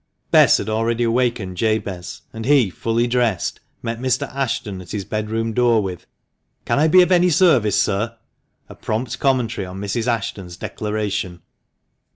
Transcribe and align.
Bess 0.31 0.57
had 0.57 0.67
already 0.67 1.03
awakened 1.03 1.57
Jabez, 1.57 2.23
and 2.33 2.45
he, 2.45 2.71
fully 2.71 3.05
dressed, 3.05 3.59
met 3.83 3.99
Mr. 3.99 4.33
Ashton 4.33 4.81
at 4.81 4.89
his 4.89 5.05
bedroom 5.05 5.53
door 5.53 5.83
with" 5.83 6.07
Can 6.65 6.79
I 6.79 6.87
be 6.87 7.03
of 7.03 7.11
any 7.11 7.29
service, 7.29 7.79
sir?" 7.79 8.17
A 8.67 8.73
prompt 8.73 9.19
commentary 9.19 9.67
on 9.67 9.79
Mrs. 9.79 10.07
Ashton's 10.07 10.57
declaration. 10.57 11.41